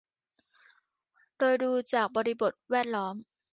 [1.37, 3.15] โดยดูจากบริบทแวดล้อม